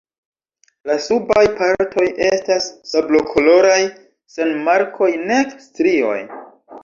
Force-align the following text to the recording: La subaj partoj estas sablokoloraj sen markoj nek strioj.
La 0.89 0.93
subaj 1.07 1.41
partoj 1.57 2.05
estas 2.29 2.69
sablokoloraj 2.93 3.77
sen 4.37 4.57
markoj 4.69 5.11
nek 5.33 5.53
strioj. 5.69 6.19